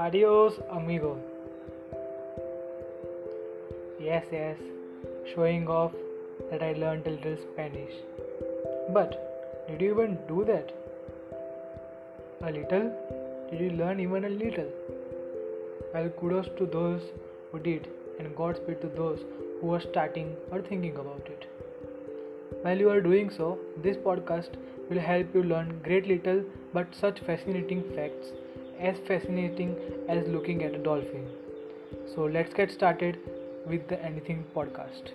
[0.00, 1.18] Adios, amigo.
[4.00, 4.56] Yes, yes,
[5.32, 5.92] showing off
[6.50, 7.92] that I learned a little Spanish.
[8.94, 9.10] But
[9.68, 10.72] did you even do that?
[12.40, 12.86] A little?
[13.50, 14.72] Did you learn even a little?
[15.92, 17.02] Well, kudos to those
[17.52, 19.20] who did, and Godspeed to those
[19.60, 21.46] who are starting or thinking about it.
[22.62, 27.20] While you are doing so, this podcast will help you learn great little but such
[27.20, 28.32] fascinating facts,
[28.80, 29.76] as fascinating
[30.08, 31.26] as looking at a dolphin.
[32.14, 33.18] So let's get started
[33.66, 35.12] with the Anything podcast.